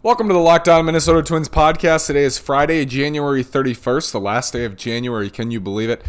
Welcome 0.00 0.28
to 0.28 0.32
the 0.32 0.38
Locked 0.38 0.68
On 0.68 0.84
Minnesota 0.84 1.24
Twins 1.24 1.48
podcast. 1.48 2.06
Today 2.06 2.22
is 2.22 2.38
Friday, 2.38 2.84
January 2.84 3.42
31st, 3.42 4.12
the 4.12 4.20
last 4.20 4.52
day 4.52 4.64
of 4.64 4.76
January. 4.76 5.28
Can 5.28 5.50
you 5.50 5.58
believe 5.58 5.90
it? 5.90 6.04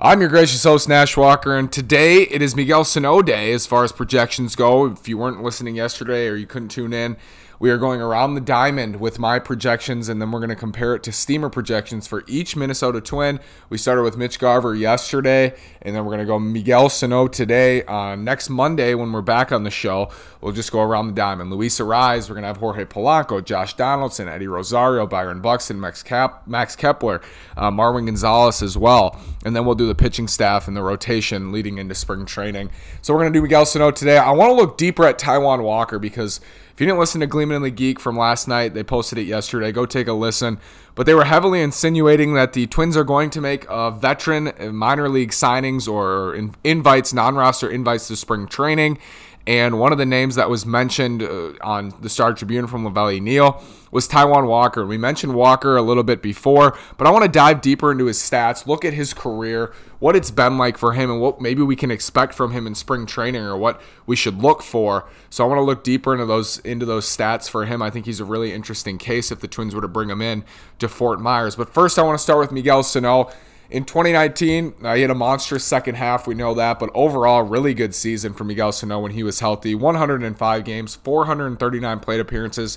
I'm 0.00 0.20
your 0.20 0.30
gracious 0.30 0.62
host, 0.62 0.88
Nash 0.88 1.16
Walker, 1.16 1.56
and 1.56 1.70
today 1.70 2.22
it 2.22 2.40
is 2.40 2.54
Miguel 2.54 2.84
Sano 2.84 3.20
Day 3.20 3.52
as 3.52 3.66
far 3.66 3.82
as 3.82 3.90
projections 3.90 4.54
go. 4.54 4.86
If 4.86 5.08
you 5.08 5.18
weren't 5.18 5.42
listening 5.42 5.74
yesterday 5.74 6.28
or 6.28 6.36
you 6.36 6.46
couldn't 6.46 6.68
tune 6.68 6.92
in, 6.92 7.16
we 7.62 7.70
are 7.70 7.78
going 7.78 8.02
around 8.02 8.34
the 8.34 8.40
diamond 8.40 8.98
with 8.98 9.20
my 9.20 9.38
projections, 9.38 10.08
and 10.08 10.20
then 10.20 10.32
we're 10.32 10.40
going 10.40 10.50
to 10.50 10.56
compare 10.56 10.96
it 10.96 11.02
to 11.04 11.12
steamer 11.12 11.48
projections 11.48 12.08
for 12.08 12.24
each 12.26 12.56
Minnesota 12.56 13.00
Twin. 13.00 13.38
We 13.70 13.78
started 13.78 14.02
with 14.02 14.16
Mitch 14.16 14.40
Garver 14.40 14.74
yesterday, 14.74 15.54
and 15.80 15.94
then 15.94 16.04
we're 16.04 16.10
going 16.10 16.18
to 16.18 16.26
go 16.26 16.40
Miguel 16.40 16.88
Sano 16.88 17.28
today. 17.28 17.84
Uh, 17.84 18.16
next 18.16 18.50
Monday, 18.50 18.94
when 18.94 19.12
we're 19.12 19.22
back 19.22 19.52
on 19.52 19.62
the 19.62 19.70
show, 19.70 20.10
we'll 20.40 20.52
just 20.52 20.72
go 20.72 20.82
around 20.82 21.06
the 21.06 21.12
diamond. 21.12 21.52
Luis 21.52 21.78
Arraez, 21.78 22.28
we're 22.28 22.34
going 22.34 22.42
to 22.42 22.48
have 22.48 22.56
Jorge 22.56 22.84
Polanco, 22.84 23.44
Josh 23.44 23.74
Donaldson, 23.74 24.26
Eddie 24.26 24.48
Rosario, 24.48 25.06
Byron 25.06 25.40
Buxton, 25.40 25.78
Max, 25.78 26.02
Max 26.48 26.74
Kepler, 26.74 27.20
uh, 27.56 27.70
Marwin 27.70 28.06
Gonzalez 28.06 28.60
as 28.60 28.76
well. 28.76 29.20
And 29.44 29.54
then 29.54 29.64
we'll 29.64 29.76
do 29.76 29.86
the 29.86 29.94
pitching 29.94 30.26
staff 30.26 30.66
and 30.66 30.76
the 30.76 30.82
rotation 30.82 31.52
leading 31.52 31.78
into 31.78 31.94
spring 31.94 32.26
training. 32.26 32.70
So 33.02 33.14
we're 33.14 33.20
going 33.20 33.32
to 33.32 33.38
do 33.38 33.42
Miguel 33.42 33.66
Sano 33.66 33.92
today. 33.92 34.18
I 34.18 34.32
want 34.32 34.50
to 34.50 34.56
look 34.56 34.76
deeper 34.76 35.04
at 35.04 35.16
Taijuan 35.20 35.62
Walker 35.62 36.00
because– 36.00 36.40
if 36.72 36.80
you 36.80 36.86
didn't 36.86 36.98
listen 36.98 37.20
to 37.20 37.26
Gleeman 37.26 37.56
and 37.56 37.64
the 37.64 37.70
Geek 37.70 38.00
from 38.00 38.16
last 38.16 38.48
night, 38.48 38.72
they 38.72 38.82
posted 38.82 39.18
it 39.18 39.26
yesterday. 39.26 39.72
Go 39.72 39.84
take 39.84 40.08
a 40.08 40.12
listen. 40.14 40.58
But 40.94 41.06
they 41.06 41.14
were 41.14 41.24
heavily 41.24 41.60
insinuating 41.60 42.34
that 42.34 42.54
the 42.54 42.66
Twins 42.66 42.96
are 42.96 43.04
going 43.04 43.30
to 43.30 43.40
make 43.40 43.66
veteran 43.70 44.52
minor 44.74 45.08
league 45.08 45.30
signings 45.30 45.86
or 45.90 46.34
invites, 46.64 47.12
non 47.12 47.34
roster 47.34 47.68
invites 47.68 48.08
to 48.08 48.16
spring 48.16 48.46
training. 48.46 48.98
And 49.46 49.80
one 49.80 49.90
of 49.90 49.98
the 49.98 50.06
names 50.06 50.36
that 50.36 50.48
was 50.48 50.64
mentioned 50.64 51.22
uh, 51.22 51.52
on 51.62 51.92
the 52.00 52.08
Star 52.08 52.32
Tribune 52.32 52.68
from 52.68 52.84
La 52.84 52.90
Velle 52.90 53.20
Neal 53.20 53.62
was 53.90 54.06
Taijuan 54.06 54.46
Walker. 54.46 54.86
We 54.86 54.96
mentioned 54.96 55.34
Walker 55.34 55.76
a 55.76 55.82
little 55.82 56.04
bit 56.04 56.22
before, 56.22 56.78
but 56.96 57.06
I 57.06 57.10
want 57.10 57.24
to 57.24 57.30
dive 57.30 57.60
deeper 57.60 57.90
into 57.90 58.06
his 58.06 58.18
stats, 58.18 58.66
look 58.66 58.84
at 58.84 58.94
his 58.94 59.12
career, 59.12 59.72
what 59.98 60.14
it's 60.14 60.30
been 60.30 60.58
like 60.58 60.78
for 60.78 60.92
him, 60.92 61.10
and 61.10 61.20
what 61.20 61.40
maybe 61.40 61.60
we 61.62 61.74
can 61.74 61.90
expect 61.90 62.34
from 62.34 62.52
him 62.52 62.66
in 62.66 62.76
spring 62.76 63.04
training 63.04 63.42
or 63.42 63.56
what 63.56 63.80
we 64.06 64.14
should 64.14 64.40
look 64.40 64.62
for. 64.62 65.08
So 65.28 65.44
I 65.44 65.48
want 65.48 65.58
to 65.58 65.64
look 65.64 65.82
deeper 65.82 66.12
into 66.12 66.26
those 66.26 66.58
into 66.60 66.86
those 66.86 67.06
stats 67.06 67.50
for 67.50 67.64
him. 67.64 67.82
I 67.82 67.90
think 67.90 68.06
he's 68.06 68.20
a 68.20 68.24
really 68.24 68.52
interesting 68.52 68.96
case 68.96 69.32
if 69.32 69.40
the 69.40 69.48
Twins 69.48 69.74
were 69.74 69.80
to 69.82 69.88
bring 69.88 70.08
him 70.08 70.22
in 70.22 70.44
to 70.78 70.88
Fort 70.88 71.20
Myers. 71.20 71.56
But 71.56 71.74
first, 71.74 71.98
I 71.98 72.02
want 72.02 72.16
to 72.16 72.22
start 72.22 72.38
with 72.38 72.52
Miguel 72.52 72.84
Sano. 72.84 73.30
In 73.72 73.86
2019, 73.86 74.74
uh, 74.84 74.94
he 74.94 75.00
had 75.00 75.10
a 75.10 75.14
monstrous 75.14 75.64
second 75.64 75.94
half. 75.94 76.26
We 76.26 76.34
know 76.34 76.52
that, 76.52 76.78
but 76.78 76.90
overall, 76.92 77.42
really 77.42 77.72
good 77.72 77.94
season 77.94 78.34
for 78.34 78.44
Miguel 78.44 78.70
Sano 78.70 79.00
when 79.00 79.12
he 79.12 79.22
was 79.22 79.40
healthy. 79.40 79.74
105 79.74 80.64
games, 80.64 80.96
439 80.96 82.00
plate 82.00 82.20
appearances, 82.20 82.76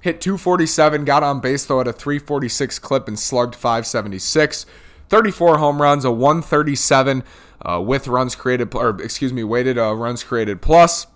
hit 0.00 0.20
247, 0.20 1.04
got 1.04 1.24
on 1.24 1.40
base 1.40 1.66
though 1.66 1.80
at 1.80 1.88
a 1.88 1.92
346 1.92 2.78
clip 2.78 3.08
and 3.08 3.18
slugged 3.18 3.56
576. 3.56 4.66
34 5.08 5.58
home 5.58 5.82
runs, 5.82 6.04
a 6.04 6.12
137 6.12 7.24
uh, 7.62 7.82
with 7.84 8.06
runs 8.06 8.36
created, 8.36 8.72
or 8.72 9.02
excuse 9.02 9.32
me, 9.32 9.42
weighted 9.42 9.76
uh, 9.76 9.96
runs 9.96 10.22
created 10.22 10.62
plus 10.62 11.08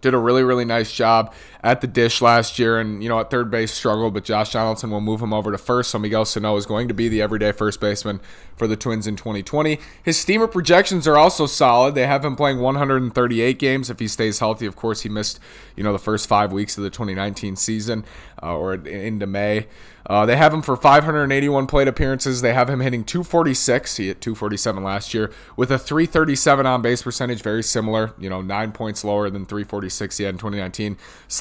did 0.00 0.14
a 0.14 0.18
really 0.18 0.44
really 0.44 0.64
nice 0.64 0.92
job 0.92 1.34
at 1.62 1.80
the 1.80 1.86
dish 1.86 2.22
last 2.22 2.58
year 2.58 2.78
and 2.78 3.02
you 3.02 3.08
know 3.08 3.18
at 3.18 3.30
third 3.30 3.50
base 3.50 3.72
struggled 3.72 4.14
but 4.14 4.24
josh 4.24 4.52
donaldson 4.52 4.90
will 4.90 5.00
move 5.00 5.20
him 5.20 5.32
over 5.32 5.50
to 5.50 5.58
first 5.58 5.90
so 5.90 5.98
miguel 5.98 6.24
sano 6.24 6.56
is 6.56 6.66
going 6.66 6.86
to 6.86 6.94
be 6.94 7.08
the 7.08 7.20
everyday 7.20 7.50
first 7.50 7.80
baseman 7.80 8.20
for 8.56 8.66
the 8.66 8.76
twins 8.76 9.06
in 9.06 9.16
2020 9.16 9.78
his 10.02 10.16
steamer 10.16 10.46
projections 10.46 11.06
are 11.08 11.16
also 11.16 11.46
solid 11.46 11.94
they 11.94 12.06
have 12.06 12.24
him 12.24 12.36
playing 12.36 12.60
138 12.60 13.58
games 13.58 13.90
if 13.90 13.98
he 13.98 14.06
stays 14.06 14.38
healthy 14.38 14.66
of 14.66 14.76
course 14.76 15.02
he 15.02 15.08
missed 15.08 15.40
you 15.74 15.82
know 15.82 15.92
the 15.92 15.98
first 15.98 16.28
five 16.28 16.52
weeks 16.52 16.78
of 16.78 16.84
the 16.84 16.90
2019 16.90 17.56
season 17.56 18.04
uh, 18.42 18.56
or 18.56 18.74
into 18.74 19.26
may 19.26 19.66
uh, 20.08 20.24
they 20.24 20.36
have 20.36 20.54
him 20.54 20.62
for 20.62 20.74
581 20.74 21.66
plate 21.66 21.86
appearances. 21.86 22.40
They 22.40 22.54
have 22.54 22.70
him 22.70 22.80
hitting 22.80 23.04
246. 23.04 23.96
He 23.96 24.06
hit 24.06 24.20
247 24.22 24.82
last 24.82 25.12
year 25.12 25.30
with 25.54 25.70
a 25.70 25.78
337 25.78 26.64
on 26.64 26.80
base 26.80 27.02
percentage, 27.02 27.42
very 27.42 27.62
similar. 27.62 28.14
You 28.18 28.30
know, 28.30 28.40
nine 28.40 28.72
points 28.72 29.04
lower 29.04 29.28
than 29.28 29.44
346 29.44 30.16
he 30.16 30.24
had 30.24 30.34
in 30.34 30.38
2019. 30.38 30.96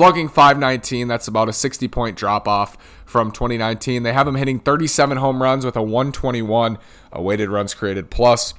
Slugging 0.07 0.29
519. 0.29 1.09
That's 1.09 1.27
about 1.27 1.49
a 1.49 1.53
60 1.53 1.89
point 1.89 2.15
drop 2.15 2.47
off 2.47 2.77
from 3.05 3.29
2019. 3.29 4.03
They 4.03 4.13
have 4.13 4.25
him 4.25 4.35
hitting 4.35 4.57
37 4.57 5.17
home 5.17 5.43
runs 5.43 5.65
with 5.65 5.75
a 5.75 5.81
121 5.81 6.77
a 7.11 7.21
weighted 7.21 7.49
runs 7.49 7.73
created 7.73 8.09
plus. 8.09 8.53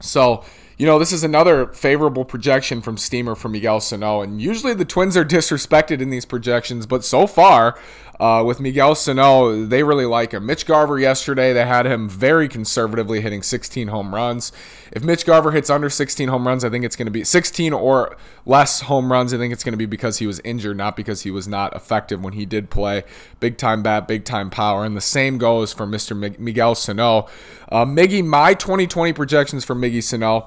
So 0.00 0.44
you 0.76 0.84
know, 0.84 0.98
this 0.98 1.12
is 1.12 1.24
another 1.24 1.66
favorable 1.68 2.26
projection 2.26 2.82
from 2.82 2.98
Steamer 2.98 3.34
from 3.34 3.52
Miguel 3.52 3.80
Sano. 3.80 4.20
And 4.20 4.40
usually 4.40 4.74
the 4.74 4.84
Twins 4.84 5.16
are 5.16 5.24
disrespected 5.24 6.02
in 6.02 6.10
these 6.10 6.26
projections, 6.26 6.86
but 6.86 7.04
so 7.04 7.26
far, 7.26 7.78
uh, 8.20 8.44
with 8.44 8.60
Miguel 8.60 8.94
Sano, 8.94 9.64
they 9.64 9.82
really 9.82 10.04
like 10.04 10.32
him. 10.32 10.44
Mitch 10.44 10.66
Garver 10.66 10.98
yesterday, 10.98 11.54
they 11.54 11.64
had 11.64 11.86
him 11.86 12.06
very 12.06 12.48
conservatively 12.48 13.22
hitting 13.22 13.42
16 13.42 13.88
home 13.88 14.14
runs. 14.14 14.52
If 14.92 15.02
Mitch 15.02 15.24
Garver 15.24 15.52
hits 15.52 15.70
under 15.70 15.88
16 15.88 16.28
home 16.28 16.46
runs, 16.46 16.62
I 16.62 16.68
think 16.68 16.84
it's 16.84 16.96
going 16.96 17.06
to 17.06 17.10
be 17.10 17.24
16 17.24 17.72
or 17.72 18.18
less 18.44 18.82
home 18.82 19.10
runs. 19.10 19.32
I 19.32 19.38
think 19.38 19.54
it's 19.54 19.64
going 19.64 19.72
to 19.72 19.78
be 19.78 19.86
because 19.86 20.18
he 20.18 20.26
was 20.26 20.38
injured, 20.40 20.76
not 20.76 20.96
because 20.96 21.22
he 21.22 21.30
was 21.30 21.48
not 21.48 21.74
effective 21.74 22.22
when 22.22 22.34
he 22.34 22.44
did 22.44 22.68
play. 22.68 23.04
Big 23.40 23.56
time 23.56 23.82
bat, 23.82 24.06
big 24.06 24.26
time 24.26 24.50
power. 24.50 24.84
And 24.84 24.94
the 24.94 25.00
same 25.00 25.38
goes 25.38 25.72
for 25.72 25.86
Mr. 25.86 26.38
Miguel 26.38 26.74
Sano. 26.74 27.26
Uh, 27.70 27.86
Miggy, 27.86 28.22
my 28.22 28.52
2020 28.52 29.14
projections 29.14 29.64
for 29.64 29.74
Miggy 29.74 30.02
Sano. 30.02 30.46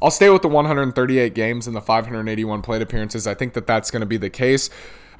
I'll 0.00 0.10
stay 0.10 0.30
with 0.30 0.40
the 0.40 0.48
138 0.48 1.34
games 1.34 1.66
and 1.66 1.76
the 1.76 1.82
581 1.82 2.62
plate 2.62 2.80
appearances. 2.80 3.26
I 3.26 3.34
think 3.34 3.52
that 3.52 3.66
that's 3.66 3.90
going 3.90 4.00
to 4.00 4.06
be 4.06 4.16
the 4.16 4.30
case. 4.30 4.70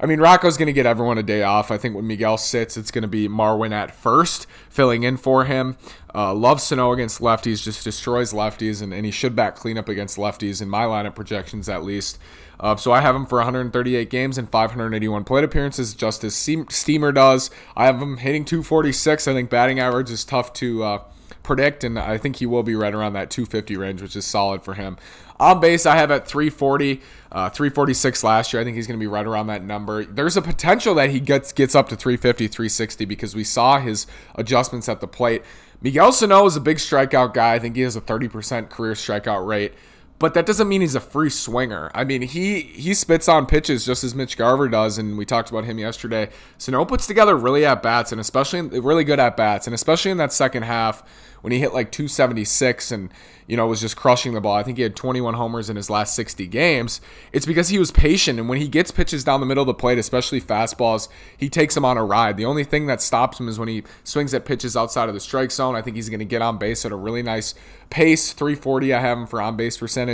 I 0.01 0.07
mean, 0.07 0.19
Rocco's 0.19 0.57
going 0.57 0.65
to 0.65 0.73
get 0.73 0.87
everyone 0.87 1.19
a 1.19 1.23
day 1.23 1.43
off. 1.43 1.69
I 1.69 1.77
think 1.77 1.95
when 1.95 2.07
Miguel 2.07 2.35
sits, 2.37 2.75
it's 2.75 2.89
going 2.89 3.03
to 3.03 3.07
be 3.07 3.29
Marwin 3.29 3.71
at 3.71 3.93
first, 3.93 4.47
filling 4.67 5.03
in 5.03 5.15
for 5.15 5.45
him. 5.45 5.77
Uh, 6.13 6.33
loves 6.33 6.63
Sano 6.63 6.91
against 6.91 7.21
lefties, 7.21 7.63
just 7.63 7.83
destroys 7.83 8.33
lefties, 8.33 8.81
and, 8.81 8.95
and 8.95 9.05
he 9.05 9.11
should 9.11 9.35
back 9.35 9.55
cleanup 9.55 9.87
against 9.87 10.17
lefties 10.17 10.59
in 10.59 10.69
my 10.69 10.85
lineup 10.85 11.13
projections 11.13 11.69
at 11.69 11.83
least. 11.83 12.17
Uh, 12.59 12.75
so 12.75 12.91
I 12.91 13.01
have 13.01 13.15
him 13.15 13.27
for 13.27 13.37
138 13.37 14.09
games 14.09 14.39
and 14.39 14.49
581 14.49 15.23
plate 15.23 15.43
appearances, 15.43 15.93
just 15.93 16.23
as 16.23 16.33
Steamer 16.33 17.11
does. 17.11 17.51
I 17.77 17.85
have 17.85 18.01
him 18.01 18.17
hitting 18.17 18.43
246. 18.43 19.27
I 19.27 19.33
think 19.33 19.51
batting 19.51 19.79
average 19.79 20.09
is 20.09 20.25
tough 20.25 20.51
to. 20.53 20.83
Uh, 20.83 21.03
predict, 21.43 21.83
and 21.83 21.97
I 21.97 22.17
think 22.17 22.37
he 22.37 22.45
will 22.45 22.63
be 22.63 22.75
right 22.75 22.93
around 22.93 23.13
that 23.13 23.29
250 23.29 23.77
range, 23.77 24.01
which 24.01 24.15
is 24.15 24.25
solid 24.25 24.63
for 24.63 24.75
him. 24.75 24.97
On 25.39 25.59
base, 25.59 25.85
I 25.85 25.95
have 25.95 26.11
at 26.11 26.27
340, 26.27 27.01
uh, 27.31 27.49
346 27.49 28.23
last 28.23 28.53
year. 28.53 28.61
I 28.61 28.63
think 28.63 28.75
he's 28.75 28.85
going 28.85 28.99
to 28.99 29.03
be 29.03 29.07
right 29.07 29.25
around 29.25 29.47
that 29.47 29.63
number. 29.63 30.05
There's 30.05 30.37
a 30.37 30.41
potential 30.41 30.93
that 30.95 31.09
he 31.09 31.19
gets 31.19 31.51
gets 31.51 31.73
up 31.73 31.89
to 31.89 31.95
350, 31.95 32.47
360 32.47 33.05
because 33.05 33.35
we 33.35 33.43
saw 33.43 33.79
his 33.79 34.05
adjustments 34.35 34.87
at 34.87 35.01
the 35.01 35.07
plate. 35.07 35.43
Miguel 35.81 36.11
Sano 36.11 36.45
is 36.45 36.55
a 36.55 36.61
big 36.61 36.77
strikeout 36.77 37.33
guy. 37.33 37.55
I 37.55 37.59
think 37.59 37.75
he 37.75 37.81
has 37.81 37.95
a 37.95 38.01
30% 38.01 38.69
career 38.69 38.93
strikeout 38.93 39.47
rate 39.47 39.73
but 40.21 40.35
that 40.35 40.45
doesn't 40.45 40.69
mean 40.69 40.81
he's 40.81 40.93
a 40.93 40.99
free 40.99 41.31
swinger. 41.31 41.89
I 41.95 42.03
mean, 42.03 42.21
he 42.21 42.61
he 42.61 42.93
spits 42.93 43.27
on 43.27 43.47
pitches 43.47 43.83
just 43.83 44.03
as 44.03 44.13
Mitch 44.13 44.37
Garver 44.37 44.69
does, 44.69 44.99
and 44.99 45.17
we 45.17 45.25
talked 45.25 45.49
about 45.49 45.65
him 45.65 45.79
yesterday. 45.79 46.29
Sano 46.59 46.85
puts 46.85 47.07
together 47.07 47.35
really 47.35 47.65
at 47.65 47.81
bats, 47.81 48.11
and 48.11 48.21
especially 48.21 48.61
really 48.79 49.03
good 49.03 49.19
at 49.19 49.35
bats, 49.35 49.65
and 49.65 49.73
especially 49.73 50.11
in 50.11 50.17
that 50.17 50.31
second 50.31 50.61
half 50.61 51.03
when 51.41 51.51
he 51.51 51.59
hit 51.59 51.73
like 51.73 51.91
276 51.91 52.91
and 52.91 53.09
you 53.47 53.57
know 53.57 53.67
was 53.67 53.81
just 53.81 53.97
crushing 53.97 54.33
the 54.33 54.41
ball. 54.41 54.55
I 54.55 54.63
think 54.63 54.77
he 54.77 54.83
had 54.83 54.95
21 54.95 55.33
homers 55.33 55.69
in 55.69 55.75
his 55.75 55.89
last 55.89 56.15
60 56.15 56.47
games. 56.47 57.01
It's 57.31 57.45
because 57.45 57.69
he 57.69 57.79
was 57.79 57.91
patient 57.91 58.39
and 58.39 58.47
when 58.47 58.59
he 58.59 58.67
gets 58.67 58.91
pitches 58.91 59.23
down 59.23 59.39
the 59.39 59.45
middle 59.45 59.63
of 59.63 59.67
the 59.67 59.73
plate, 59.73 59.97
especially 59.97 60.39
fastballs, 60.39 61.09
he 61.37 61.49
takes 61.49 61.75
them 61.75 61.85
on 61.85 61.97
a 61.97 62.05
ride. 62.05 62.37
The 62.37 62.45
only 62.45 62.63
thing 62.63 62.87
that 62.87 63.01
stops 63.01 63.39
him 63.39 63.47
is 63.47 63.59
when 63.59 63.67
he 63.67 63.83
swings 64.03 64.33
at 64.33 64.45
pitches 64.45 64.77
outside 64.77 65.09
of 65.09 65.15
the 65.15 65.19
strike 65.19 65.51
zone. 65.51 65.75
I 65.75 65.81
think 65.81 65.95
he's 65.95 66.09
going 66.09 66.19
to 66.19 66.25
get 66.25 66.41
on 66.41 66.57
base 66.57 66.85
at 66.85 66.91
a 66.91 66.95
really 66.95 67.23
nice 67.23 67.55
pace, 67.89 68.33
340 68.33 68.93
I 68.93 68.99
have 68.99 69.17
him 69.17 69.27
for 69.27 69.41
on 69.41 69.57
base 69.57 69.77
percentage 69.77 70.10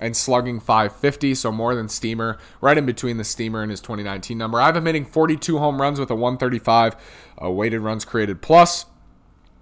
and 0.00 0.16
slugging 0.16 0.60
550, 0.60 1.34
so 1.34 1.50
more 1.50 1.74
than 1.74 1.88
Steamer, 1.88 2.38
right 2.60 2.78
in 2.78 2.86
between 2.86 3.16
the 3.16 3.24
Steamer 3.24 3.62
and 3.62 3.70
his 3.70 3.80
2019 3.80 4.38
number. 4.38 4.60
I 4.60 4.66
have 4.66 4.76
him 4.76 4.86
hitting 4.86 5.04
42 5.04 5.58
home 5.58 5.80
runs 5.80 5.98
with 5.98 6.10
a 6.10 6.14
135 6.14 6.96
uh, 7.42 7.50
weighted 7.50 7.80
runs 7.80 8.04
created 8.04 8.40
plus. 8.40 8.86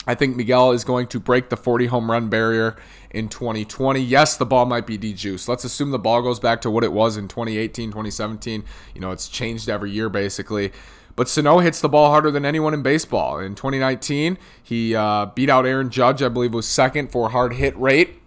I 0.06 0.14
think 0.14 0.36
Miguel 0.36 0.70
is 0.70 0.84
going 0.84 1.08
to 1.08 1.18
break 1.18 1.48
the 1.48 1.56
40 1.56 1.86
home 1.86 2.10
run 2.10 2.28
barrier 2.28 2.76
in 3.10 3.28
2020. 3.28 4.00
Yes, 4.00 4.36
the 4.36 4.46
ball 4.46 4.64
might 4.64 4.86
be 4.86 4.96
dejuiced. 4.96 5.48
Let's 5.48 5.64
assume 5.64 5.90
the 5.90 5.98
ball 5.98 6.22
goes 6.22 6.38
back 6.38 6.60
to 6.60 6.70
what 6.70 6.84
it 6.84 6.92
was 6.92 7.16
in 7.16 7.26
2018, 7.26 7.90
2017. 7.90 8.62
You 8.94 9.00
know, 9.00 9.10
it's 9.10 9.28
changed 9.28 9.68
every 9.68 9.90
year 9.90 10.08
basically. 10.08 10.72
But 11.16 11.28
Sano 11.28 11.58
hits 11.58 11.80
the 11.80 11.88
ball 11.88 12.10
harder 12.10 12.30
than 12.30 12.44
anyone 12.44 12.74
in 12.74 12.82
baseball. 12.82 13.38
In 13.38 13.54
2019, 13.54 14.36
he 14.62 14.94
uh, 14.94 15.26
beat 15.26 15.48
out 15.48 15.66
Aaron 15.66 15.88
Judge, 15.90 16.22
I 16.22 16.28
believe 16.28 16.52
was 16.52 16.68
second 16.68 17.10
for 17.10 17.30
hard 17.30 17.54
hit 17.54 17.76
rate 17.76 18.20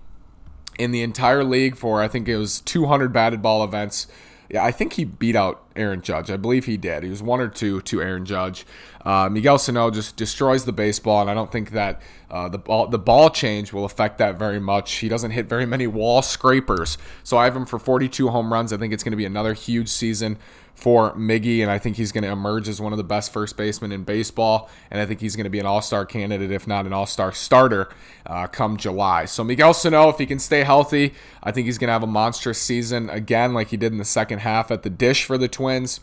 in 0.79 0.91
the 0.91 1.03
entire 1.03 1.43
league 1.43 1.75
for, 1.75 2.01
I 2.01 2.07
think 2.07 2.27
it 2.27 2.37
was 2.37 2.61
200 2.61 3.13
batted 3.13 3.41
ball 3.41 3.63
events. 3.63 4.07
Yeah, 4.49 4.63
I 4.63 4.71
think 4.71 4.93
he 4.93 5.05
beat 5.05 5.35
out 5.35 5.61
Aaron 5.75 6.01
Judge. 6.01 6.31
I 6.31 6.37
believe 6.37 6.65
he 6.65 6.75
did. 6.75 7.03
He 7.03 7.09
was 7.09 7.21
one 7.21 7.39
or 7.39 7.49
two 7.49 7.81
to 7.81 8.01
Aaron 8.01 8.25
Judge. 8.25 8.65
Uh, 9.05 9.29
Miguel 9.29 9.59
Sano 9.59 9.91
just 9.91 10.15
destroys 10.15 10.65
the 10.65 10.71
baseball, 10.71 11.21
and 11.21 11.29
I 11.29 11.35
don't 11.35 11.51
think 11.51 11.71
that 11.71 12.01
uh, 12.31 12.49
the 12.49 12.57
ball 12.57 12.87
the 12.87 12.97
ball 12.97 13.29
change 13.29 13.71
will 13.71 13.85
affect 13.85 14.17
that 14.17 14.39
very 14.39 14.59
much. 14.59 14.95
He 14.95 15.07
doesn't 15.07 15.31
hit 15.31 15.47
very 15.47 15.67
many 15.67 15.85
wall 15.85 16.23
scrapers, 16.23 16.97
so 17.23 17.37
I 17.37 17.45
have 17.45 17.55
him 17.55 17.67
for 17.67 17.77
42 17.77 18.29
home 18.29 18.51
runs. 18.51 18.73
I 18.73 18.77
think 18.77 18.91
it's 18.91 19.03
going 19.03 19.11
to 19.11 19.17
be 19.17 19.25
another 19.25 19.53
huge 19.53 19.89
season 19.89 20.37
for 20.79 21.13
Miggy, 21.13 21.61
and 21.61 21.69
I 21.69 21.77
think 21.77 21.97
he's 21.97 22.13
going 22.13 22.23
to 22.23 22.31
emerge 22.31 22.69
as 22.69 22.79
one 22.79 22.93
of 22.93 22.97
the 22.97 23.03
best 23.03 23.33
first 23.33 23.57
basemen 23.57 23.91
in 23.91 24.05
baseball. 24.05 24.69
And 24.89 25.01
I 25.01 25.05
think 25.05 25.19
he's 25.19 25.35
going 25.35 25.43
to 25.43 25.49
be 25.49 25.59
an 25.59 25.65
All 25.65 25.81
Star 25.81 26.05
candidate, 26.05 26.51
if 26.51 26.67
not 26.67 26.85
an 26.85 26.93
All 26.93 27.05
Star 27.05 27.33
starter, 27.33 27.89
uh, 28.25 28.47
come 28.47 28.77
July. 28.77 29.25
So 29.25 29.43
Miguel 29.43 29.73
Sano, 29.73 30.07
if 30.07 30.17
he 30.17 30.25
can 30.25 30.39
stay 30.39 30.63
healthy, 30.63 31.13
I 31.43 31.51
think 31.51 31.65
he's 31.65 31.77
going 31.77 31.89
to 31.89 31.93
have 31.93 32.03
a 32.03 32.07
monstrous 32.07 32.61
season 32.61 33.09
again, 33.09 33.53
like 33.53 33.69
he 33.69 33.77
did 33.77 33.91
in 33.91 33.97
the 33.97 34.05
second 34.05 34.39
half 34.39 34.71
at 34.71 34.83
the 34.83 34.89
dish 34.89 35.25
for 35.25 35.37
the 35.37 35.49
Twins. 35.49 35.99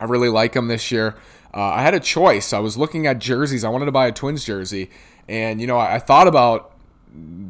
I 0.00 0.04
really 0.06 0.28
like 0.28 0.54
him 0.54 0.66
this 0.66 0.90
year. 0.90 1.14
Uh, 1.54 1.60
I 1.60 1.82
had 1.82 1.94
a 1.94 2.00
choice. 2.00 2.52
I 2.52 2.58
was 2.58 2.76
looking 2.76 3.06
at 3.06 3.20
jerseys. 3.20 3.64
I 3.64 3.68
wanted 3.68 3.86
to 3.86 3.92
buy 3.92 4.08
a 4.08 4.12
Twins 4.12 4.44
jersey, 4.44 4.90
and 5.28 5.60
you 5.60 5.66
know, 5.68 5.78
I, 5.78 5.94
I 5.94 5.98
thought 6.00 6.26
about 6.26 6.72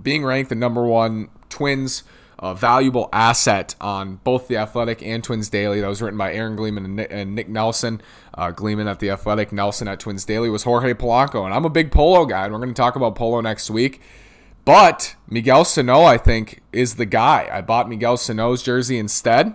being 0.03 0.25
ranked 0.25 0.51
the 0.51 0.55
number 0.55 0.85
one 0.85 1.31
Twins 1.49 2.05
a 2.39 2.55
valuable 2.55 3.09
asset 3.13 3.75
on 3.81 4.17
both 4.25 4.49
the 4.49 4.57
Athletic 4.57 5.03
and 5.03 5.25
Twins 5.25 5.49
Daily. 5.49 5.81
That 5.81 5.89
was 5.89 6.01
written 6.01 6.19
by 6.19 6.33
Aaron 6.33 6.57
Gleeman 6.57 6.85
and 6.85 6.97
Nick, 6.97 7.09
and 7.11 7.35
Nick 7.35 7.49
Nelson. 7.49 8.01
Uh, 8.35 8.51
Gleeman 8.51 8.87
at 8.87 9.01
the 9.01 9.11
Athletic, 9.11 9.53
Nelson 9.53 9.89
at 9.89 10.01
Twins 10.01 10.25
Daily 10.25 10.49
was 10.49 10.63
Jorge 10.63 10.95
Polanco, 10.95 11.45
and 11.45 11.53
I'm 11.53 11.65
a 11.65 11.71
big 11.71 11.91
Polo 11.91 12.25
guy, 12.27 12.45
and 12.45 12.53
we're 12.53 12.61
going 12.61 12.71
to 12.71 12.75
talk 12.75 12.97
about 12.97 13.17
Polo 13.17 13.41
next 13.41 13.71
week. 13.71 14.01
But 14.65 15.17
Miguel 15.29 15.65
Sano, 15.65 16.03
I 16.03 16.19
think, 16.19 16.63
is 16.73 16.97
the 16.97 17.07
guy. 17.07 17.49
I 17.51 17.63
bought 17.63 17.89
Miguel 17.89 18.17
Sano's 18.17 18.63
jersey 18.63 18.99
instead. 18.99 19.55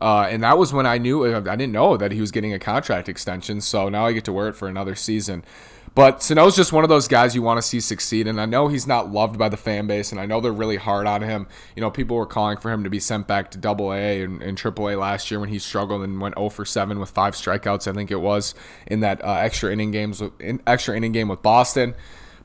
Uh, 0.00 0.26
and 0.28 0.42
that 0.42 0.58
was 0.58 0.72
when 0.72 0.86
I 0.86 0.98
knew 0.98 1.36
I 1.36 1.56
didn't 1.56 1.72
know 1.72 1.96
that 1.96 2.12
he 2.12 2.20
was 2.20 2.30
getting 2.30 2.52
a 2.52 2.58
contract 2.58 3.08
extension. 3.08 3.60
So 3.60 3.88
now 3.88 4.06
I 4.06 4.12
get 4.12 4.24
to 4.24 4.32
wear 4.32 4.48
it 4.48 4.56
for 4.56 4.66
another 4.66 4.94
season. 4.94 5.44
But 5.94 6.24
Sano's 6.24 6.56
just 6.56 6.72
one 6.72 6.82
of 6.82 6.90
those 6.90 7.06
guys 7.06 7.36
you 7.36 7.42
want 7.42 7.58
to 7.58 7.62
see 7.62 7.78
succeed, 7.78 8.26
and 8.26 8.40
I 8.40 8.46
know 8.46 8.66
he's 8.66 8.86
not 8.86 9.12
loved 9.12 9.38
by 9.38 9.48
the 9.48 9.56
fan 9.56 9.86
base, 9.86 10.10
and 10.10 10.20
I 10.20 10.26
know 10.26 10.40
they're 10.40 10.52
really 10.52 10.76
hard 10.76 11.06
on 11.06 11.22
him. 11.22 11.46
You 11.76 11.82
know, 11.82 11.90
people 11.90 12.16
were 12.16 12.26
calling 12.26 12.56
for 12.56 12.72
him 12.72 12.82
to 12.82 12.90
be 12.90 12.98
sent 12.98 13.28
back 13.28 13.52
to 13.52 13.58
Double 13.58 13.92
A 13.92 14.22
and, 14.22 14.42
and 14.42 14.58
Triple 14.58 14.90
A 14.90 14.96
last 14.96 15.30
year 15.30 15.38
when 15.38 15.50
he 15.50 15.60
struggled 15.60 16.02
and 16.02 16.20
went 16.20 16.34
0 16.36 16.48
for 16.48 16.64
7 16.64 16.98
with 16.98 17.10
five 17.10 17.34
strikeouts. 17.34 17.86
I 17.86 17.94
think 17.94 18.10
it 18.10 18.20
was 18.20 18.56
in 18.88 19.00
that 19.00 19.24
uh, 19.24 19.34
extra 19.34 19.72
inning 19.72 19.92
games, 19.92 20.20
in, 20.40 20.60
extra 20.66 20.96
inning 20.96 21.12
game 21.12 21.28
with 21.28 21.42
Boston. 21.42 21.94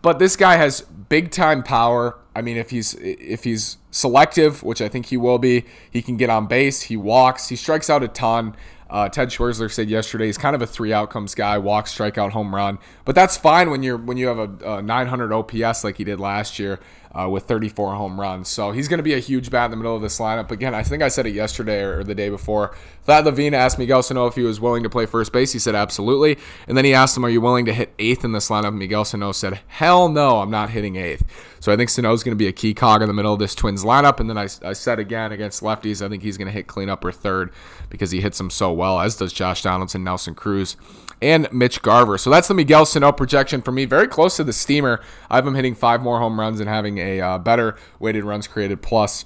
But 0.04 0.20
this 0.20 0.36
guy 0.36 0.56
has 0.58 0.82
big 0.82 1.32
time 1.32 1.64
power. 1.64 2.18
I 2.36 2.42
mean, 2.42 2.56
if 2.56 2.70
he's 2.70 2.94
if 3.00 3.44
he's 3.44 3.78
selective, 3.92 4.64
which 4.64 4.82
I 4.82 4.88
think 4.88 5.08
he 5.08 5.18
will 5.18 5.40
be, 5.40 5.66
he 5.90 6.02
can 6.02 6.16
get 6.16 6.30
on 6.30 6.48
base. 6.48 6.84
He 6.84 6.96
walks. 6.96 7.50
He 7.50 7.56
strikes 7.56 7.90
out 7.90 8.04
a 8.04 8.08
ton. 8.08 8.56
Uh, 8.90 9.08
Ted 9.10 9.30
Schwerzler 9.30 9.72
said 9.72 9.90
yesterday 9.90 10.26
he's 10.26 10.38
kind 10.38 10.56
of 10.56 10.62
a 10.62 10.68
three 10.68 10.94
outcomes 10.94 11.36
guy: 11.36 11.58
walk, 11.58 11.86
strikeout, 11.86 12.32
home 12.32 12.54
run. 12.54 12.80
But 13.06 13.16
that's 13.16 13.38
fine 13.38 13.70
when 13.70 13.84
you're 13.84 13.98
when 13.98 14.18
you 14.18 14.28
have 14.28 14.40
a, 14.40 14.78
a 14.78 14.82
900 14.82 15.32
OPS 15.32 15.84
like 15.84 15.98
he 15.98 16.04
did 16.04 16.20
last 16.20 16.60
year 16.60 16.80
uh, 17.14 17.28
with 17.30 17.44
34 17.44 17.96
home 17.96 18.20
runs. 18.20 18.48
So 18.50 18.72
he's 18.72 18.88
going 18.88 19.00
to 19.00 19.04
be 19.04 19.14
a 19.14 19.20
huge 19.20 19.50
bat 19.50 19.66
in 19.66 19.72
the 19.72 19.78
middle 19.78 19.96
of 19.96 20.02
this 20.02 20.20
lineup. 20.20 20.52
Again, 20.52 20.74
I 20.76 20.84
think 20.84 21.02
I 21.02 21.08
said 21.08 21.26
it 21.26 21.34
yesterday 21.34 21.82
or, 21.82 22.04
the 22.04 22.16
day 22.16 22.30
before. 22.30 22.76
Thad 23.04 23.26
Levine 23.26 23.54
asked 23.54 23.80
Miguel 23.80 24.04
Sano 24.04 24.28
if 24.28 24.36
he 24.36 24.44
was 24.44 24.60
willing 24.60 24.84
to 24.84 24.90
play 24.90 25.06
first 25.06 25.32
base. 25.32 25.54
He 25.54 25.60
said 25.60 25.76
absolutely. 25.76 26.38
And 26.68 26.78
then 26.78 26.86
he 26.86 26.94
asked 26.94 27.18
him, 27.18 27.26
"Are 27.26 27.30
you 27.30 27.42
willing 27.42 27.66
to 27.66 27.74
hit 27.74 27.94
eighth 28.00 28.24
in 28.24 28.32
this 28.32 28.50
lineup?" 28.50 28.76
Miguel 28.76 29.06
Sano 29.06 29.32
said, 29.32 29.60
"Hell 29.68 30.10
no, 30.10 30.42
I'm 30.42 30.52
not 30.52 30.70
hitting 30.72 30.96
eighth." 30.96 31.26
So 31.70 31.74
I 31.74 31.78
think 31.78 31.92
Sano's 31.92 32.24
going 32.24 32.36
to 32.36 32.36
be 32.36 32.48
a 32.48 32.52
key 32.52 32.74
cog 32.74 33.04
in 33.04 33.08
the 33.08 33.14
middle 33.14 33.32
of 33.32 33.38
this 33.38 33.54
Twins 33.54 33.84
lineup. 33.84 34.20
And 34.20 34.28
then 34.28 34.40
I, 34.40 34.48
I 34.68 34.74
said 34.74 34.98
again 34.98 35.32
against 35.32 35.62
lefties, 35.62 36.04
I 36.04 36.10
think 36.10 36.24
he's 36.24 36.36
going 36.36 36.48
to 36.48 36.52
hit 36.52 36.66
cleanup 36.66 37.06
or 37.06 37.12
third 37.12 37.52
because 37.92 38.10
he 38.10 38.22
hits 38.22 38.40
them 38.40 38.50
so 38.50 38.74
well, 38.74 39.00
as 39.00 39.16
does 39.16 39.32
Josh 39.32 39.62
Donaldson, 39.62 40.04
Nelson 40.04 40.34
Cruz, 40.34 40.78
and 41.22 41.48
Mitch 41.54 41.84
Garver. 41.84 42.18
So 42.18 42.32
that's 42.32 42.48
the 42.48 42.56
Miguel 42.56 42.88
Sano 42.88 43.12
projection 43.12 43.62
for 43.62 43.72
me. 43.72 43.86
Very 43.86 44.08
close 44.08 44.36
to 44.38 44.44
the 44.44 44.52
steamer. 44.52 45.00
I 45.30 45.36
have 45.36 45.46
him 45.46 45.54
hitting 45.54 45.76
five 45.76 46.02
more 46.02 46.18
home 46.18 46.40
runs 46.40 46.60
and 46.60 46.68
having 46.68 46.98
a 46.98 47.22
uh, 47.22 47.38
better 47.38 47.78
weighted 48.00 48.24
runs 48.24 48.48
created 48.48 48.82
plus 48.82 49.26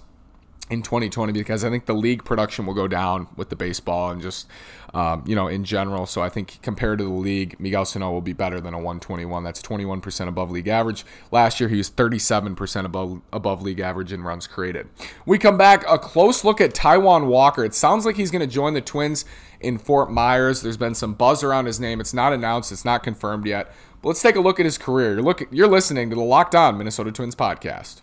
in 0.73 0.81
2020 0.81 1.31
because 1.31 1.63
I 1.63 1.69
think 1.69 1.85
the 1.85 1.93
league 1.93 2.25
production 2.25 2.65
will 2.65 2.73
go 2.73 2.87
down 2.87 3.27
with 3.35 3.49
the 3.49 3.55
baseball 3.55 4.11
and 4.11 4.21
just 4.21 4.47
um, 4.93 5.23
you 5.25 5.35
know 5.35 5.47
in 5.47 5.63
general. 5.63 6.05
So 6.05 6.21
I 6.21 6.29
think 6.29 6.59
compared 6.61 6.99
to 6.99 7.05
the 7.05 7.09
league, 7.09 7.59
Miguel 7.59 7.85
Sano 7.85 8.11
will 8.11 8.21
be 8.21 8.33
better 8.33 8.59
than 8.59 8.73
a 8.73 8.77
121. 8.77 9.43
That's 9.43 9.61
21% 9.61 10.27
above 10.27 10.51
league 10.51 10.67
average. 10.67 11.05
Last 11.31 11.59
year 11.59 11.69
he 11.69 11.77
was 11.77 11.89
37% 11.89 12.85
above 12.85 13.21
above 13.31 13.61
league 13.61 13.79
average 13.79 14.11
in 14.11 14.23
runs 14.23 14.47
created. 14.47 14.89
We 15.25 15.37
come 15.37 15.57
back 15.57 15.83
a 15.89 15.97
close 15.97 16.43
look 16.43 16.59
at 16.59 16.73
Taijuan 16.73 17.27
Walker. 17.27 17.63
It 17.63 17.73
sounds 17.73 18.05
like 18.05 18.17
he's 18.17 18.31
going 18.31 18.47
to 18.47 18.53
join 18.53 18.73
the 18.73 18.81
Twins 18.81 19.25
in 19.61 19.77
Fort 19.77 20.11
Myers. 20.11 20.61
There's 20.61 20.77
been 20.77 20.95
some 20.95 21.13
buzz 21.13 21.43
around 21.43 21.65
his 21.65 21.79
name. 21.79 21.99
It's 21.99 22.13
not 22.13 22.33
announced. 22.33 22.71
It's 22.71 22.85
not 22.85 23.01
confirmed 23.01 23.45
yet. 23.45 23.73
But 24.01 24.09
let's 24.09 24.21
take 24.21 24.35
a 24.35 24.41
look 24.41 24.59
at 24.59 24.65
his 24.65 24.77
career. 24.77 25.13
You're 25.13 25.23
looking. 25.23 25.47
You're 25.49 25.67
listening 25.67 26.09
to 26.09 26.15
the 26.15 26.21
Locked 26.21 26.55
On 26.55 26.77
Minnesota 26.77 27.11
Twins 27.11 27.35
podcast. 27.35 28.02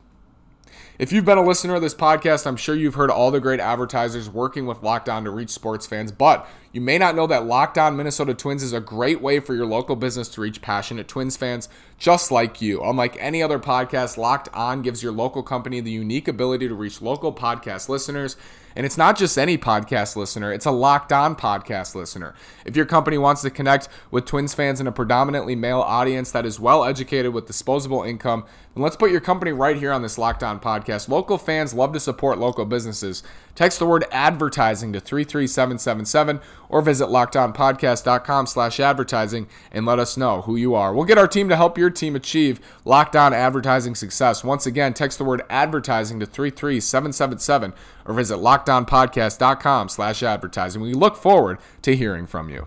If 1.01 1.13
you've 1.13 1.25
been 1.25 1.39
a 1.39 1.43
listener 1.43 1.77
of 1.77 1.81
this 1.81 1.95
podcast, 1.95 2.47
I'm 2.47 2.59
sure 2.59 2.75
you've 2.75 2.93
heard 2.93 3.11
all 3.11 3.31
the 3.31 3.41
great 3.41 3.59
advertisers 3.59 4.29
working 4.29 4.67
with 4.67 4.83
Locked 4.83 5.09
On 5.09 5.25
to 5.25 5.31
reach 5.31 5.49
sports 5.49 5.87
fans, 5.87 6.13
but 6.13 6.47
you 6.73 6.81
may 6.81 6.99
not 6.99 7.17
know 7.17 7.27
that 7.27 7.47
Locked 7.47 7.79
On 7.79 7.97
Minnesota 7.97 8.33
Twins 8.33 8.63
is 8.63 8.73
a 8.73 8.81
great 8.81 9.21
way 9.21 9.41
for 9.41 9.55
your 9.55 9.67
local 9.67 9.97
business 9.97 10.29
to 10.31 10.41
reach 10.41 10.63
passionate 10.63 11.09
Twins 11.09 11.37
fans 11.37 11.69
just 11.99 12.31
like 12.31 12.61
you. 12.61 12.83
Unlike 12.83 13.17
any 13.19 13.43
other 13.43 13.59
podcast, 13.59 14.17
Locked 14.17 14.49
On 14.55 14.81
gives 14.81 15.03
your 15.03 15.13
local 15.13 15.43
company 15.43 15.81
the 15.81 15.91
unique 15.91 16.29
ability 16.29 16.69
to 16.69 16.75
reach 16.75 17.03
local 17.03 17.33
podcast 17.33 17.89
listeners 17.89 18.37
and 18.77 18.87
it's 18.87 18.97
not 18.97 19.19
just 19.19 19.37
any 19.37 19.59
podcast 19.59 20.17
listener, 20.17 20.53
it's 20.53 20.67
a 20.67 20.71
locked 20.71 21.13
on 21.13 21.35
podcast 21.35 21.95
listener. 21.95 22.35
If 22.65 22.77
your 22.77 22.87
company 22.87 23.19
wants 23.19 23.43
to 23.43 23.51
connect 23.51 23.89
with 24.11 24.27
Twins 24.27 24.55
fans 24.55 24.81
in 24.81 24.87
a 24.87 24.93
predominantly 24.93 25.57
male 25.57 25.81
audience 25.81 26.31
that 26.33 26.47
is 26.47 26.61
well 26.61 26.85
educated 26.85 27.33
with 27.33 27.47
disposable 27.47 28.03
income, 28.03 28.45
then 28.75 28.83
let's 28.83 28.97
put 28.97 29.11
your 29.11 29.21
company 29.21 29.53
right 29.53 29.77
here 29.77 29.93
on 29.93 30.03
this 30.03 30.19
locked 30.19 30.43
on 30.43 30.61
podcast. 30.61 31.09
Local 31.09 31.37
fans 31.37 31.75
love 31.75 31.93
to 31.93 32.01
support 32.01 32.39
local 32.39 32.65
businesses. 32.65 33.23
Text 33.55 33.79
the 33.79 33.87
word 33.87 34.05
advertising 34.11 34.93
to 34.93 35.01
33777 35.01 36.41
or 36.69 36.83
visit 36.83 37.07
lockedonpodcast.com 37.07 38.47
slash 38.47 38.81
advertising 38.81 39.49
and 39.71 39.85
let 39.85 39.99
us 39.99 40.17
know 40.17 40.43
who 40.43 40.57
you 40.57 40.75
are. 40.75 40.95
We'll 40.95 41.05
get 41.05 41.19
our 41.19 41.29
team 41.29 41.49
to 41.49 41.57
help 41.57 41.77
your 41.77 41.91
team 41.91 42.17
achieve 42.17 42.61
locked 42.85 43.17
on 43.17 43.35
advertising 43.35 43.95
success. 43.95 44.45
Once 44.45 44.67
again, 44.67 44.95
text 44.95 45.19
the 45.19 45.25
word 45.25 45.43
advertising 45.51 46.21
to 46.21 46.27
33777 46.27 47.73
or 48.05 48.15
visit 48.15 48.37
lockedonpodcast.com 48.37 49.89
slash 49.89 50.23
advertising. 50.23 50.83
We 50.83 50.95
look 50.95 51.17
forward 51.17 51.59
to 51.83 51.97
hearing 51.97 52.27
from 52.27 52.49
you. 52.49 52.67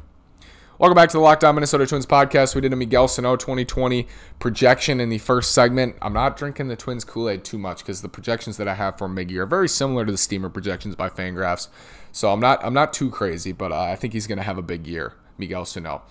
Welcome 0.84 0.96
back 0.96 1.12
to 1.12 1.16
the 1.16 1.22
Locked 1.24 1.46
On 1.46 1.56
Minnesota 1.56 1.88
Twins 1.88 2.06
podcast. 2.06 2.56
We 2.56 2.60
did 2.60 2.74
a 2.74 2.76
Miguel 2.76 3.08
Sano 3.08 3.38
2020 3.38 4.06
projection 4.40 5.00
in 5.00 5.08
the 5.08 5.18
first 5.18 5.54
segment. 5.54 5.96
I'm 6.02 6.12
not 6.12 6.36
drinking 6.36 6.68
the 6.68 6.76
Twins 6.76 7.06
Kool 7.06 7.30
Aid 7.30 7.46
too 7.46 7.58
much 7.58 7.78
because 7.78 8.02
the 8.02 8.10
projections 8.10 8.58
that 8.58 8.68
I 8.68 8.74
have 8.74 8.98
for 8.98 9.08
Miggy 9.08 9.38
are 9.38 9.46
very 9.46 9.70
similar 9.70 10.06
to 10.06 10.12
the 10.12 10.18
Steamer 10.18 10.50
projections 10.50 10.98
by 10.98 11.08
Fangraphs. 11.08 11.70
So 12.12 12.34
I'm 12.34 12.42
not 12.42 12.62
I'm 12.66 12.74
not 12.74 12.92
too 12.92 13.10
crazy, 13.10 13.54
but 13.54 13.72
uh, 13.72 13.80
I 13.80 13.96
think 13.96 14.12
he's 14.12 14.28
going 14.28 14.40
to 14.40 14.44
have 14.44 14.58
a 14.58 14.62
big 14.62 14.86
year. 14.86 15.14
Miguel 15.38 15.64
Sano. 15.64 16.02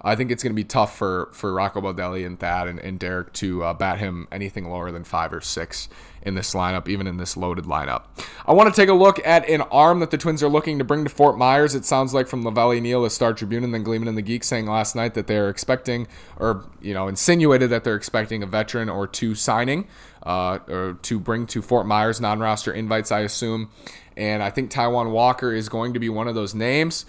I 0.00 0.14
think 0.14 0.30
it's 0.30 0.44
going 0.44 0.52
to 0.52 0.56
be 0.56 0.62
tough 0.62 0.96
for 0.96 1.28
for 1.32 1.52
Rocco 1.52 1.80
Baldelli 1.80 2.24
and 2.24 2.38
Thad 2.38 2.68
and, 2.68 2.78
and 2.78 3.00
Derek 3.00 3.32
to 3.32 3.64
uh, 3.64 3.74
bat 3.74 3.98
him 3.98 4.28
anything 4.30 4.70
lower 4.70 4.92
than 4.92 5.02
five 5.02 5.32
or 5.32 5.40
six 5.40 5.88
in 6.22 6.34
this 6.34 6.54
lineup, 6.54 6.88
even 6.88 7.06
in 7.06 7.16
this 7.16 7.36
loaded 7.36 7.64
lineup. 7.64 8.04
I 8.46 8.52
want 8.52 8.72
to 8.72 8.80
take 8.80 8.88
a 8.88 8.94
look 8.94 9.24
at 9.26 9.48
an 9.48 9.62
arm 9.62 10.00
that 10.00 10.10
the 10.10 10.18
Twins 10.18 10.42
are 10.42 10.48
looking 10.48 10.78
to 10.78 10.84
bring 10.84 11.04
to 11.04 11.10
Fort 11.10 11.38
Myers. 11.38 11.74
It 11.74 11.84
sounds 11.84 12.12
like 12.12 12.28
from 12.28 12.44
Lavelli 12.44 12.80
Neal, 12.80 13.02
the 13.02 13.10
Star 13.10 13.32
Tribune, 13.32 13.64
and 13.64 13.72
then 13.72 13.82
Gleeman 13.82 14.08
and 14.08 14.18
the 14.18 14.22
Geek 14.22 14.44
saying 14.44 14.66
last 14.66 14.94
night 14.94 15.14
that 15.14 15.26
they're 15.26 15.48
expecting, 15.48 16.06
or 16.38 16.64
you 16.80 16.94
know, 16.94 17.08
insinuated 17.08 17.70
that 17.70 17.84
they're 17.84 17.96
expecting 17.96 18.42
a 18.42 18.46
veteran 18.46 18.88
or 18.88 19.06
two 19.06 19.34
signing, 19.34 19.86
uh, 20.22 20.58
or 20.68 20.98
to 21.02 21.18
bring 21.18 21.46
to 21.48 21.62
Fort 21.62 21.86
Myers 21.86 22.20
non-roster 22.20 22.72
invites, 22.72 23.10
I 23.10 23.20
assume. 23.20 23.70
And 24.16 24.42
I 24.42 24.50
think 24.50 24.70
Taijuan 24.70 25.10
Walker 25.10 25.52
is 25.52 25.68
going 25.68 25.94
to 25.94 26.00
be 26.00 26.08
one 26.08 26.28
of 26.28 26.34
those 26.34 26.54
names. 26.54 27.06